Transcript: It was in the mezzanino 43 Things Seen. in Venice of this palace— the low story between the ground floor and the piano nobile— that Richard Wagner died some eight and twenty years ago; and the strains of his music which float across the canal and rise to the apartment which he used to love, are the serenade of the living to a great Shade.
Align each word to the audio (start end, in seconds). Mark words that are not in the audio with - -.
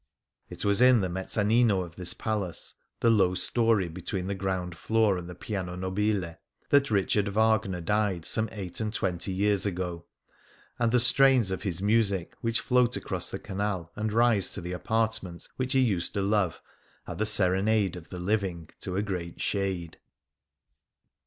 It 0.49 0.65
was 0.65 0.81
in 0.81 1.01
the 1.01 1.09
mezzanino 1.09 1.13
43 1.13 1.25
Things 1.29 1.33
Seen. 1.37 1.61
in 1.61 1.67
Venice 1.67 1.85
of 1.91 1.95
this 1.95 2.13
palace— 2.15 2.73
the 3.01 3.09
low 3.11 3.33
story 3.35 3.87
between 3.87 4.25
the 4.25 4.33
ground 4.33 4.75
floor 4.75 5.15
and 5.15 5.29
the 5.29 5.35
piano 5.35 5.75
nobile— 5.75 6.37
that 6.71 6.89
Richard 6.89 7.27
Wagner 7.27 7.81
died 7.81 8.25
some 8.25 8.49
eight 8.51 8.79
and 8.79 8.91
twenty 8.91 9.31
years 9.31 9.67
ago; 9.67 10.05
and 10.79 10.91
the 10.91 10.99
strains 10.99 11.51
of 11.51 11.61
his 11.61 11.83
music 11.83 12.33
which 12.41 12.61
float 12.61 12.97
across 12.97 13.29
the 13.29 13.37
canal 13.37 13.91
and 13.95 14.11
rise 14.11 14.51
to 14.55 14.61
the 14.61 14.73
apartment 14.73 15.47
which 15.57 15.73
he 15.73 15.81
used 15.81 16.15
to 16.15 16.23
love, 16.23 16.63
are 17.05 17.13
the 17.15 17.23
serenade 17.27 17.95
of 17.95 18.09
the 18.09 18.17
living 18.17 18.69
to 18.79 18.95
a 18.95 19.03
great 19.03 19.39
Shade. 19.39 19.99